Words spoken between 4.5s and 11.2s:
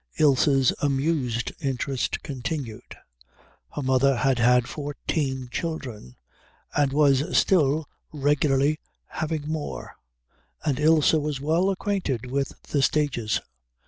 fourteen children and was still regularly having more, and Ilse